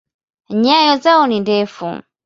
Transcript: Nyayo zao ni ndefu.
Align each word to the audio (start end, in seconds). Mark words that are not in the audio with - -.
Nyayo 0.49 0.95
zao 1.03 1.27
ni 1.27 1.37
ndefu. 1.39 1.87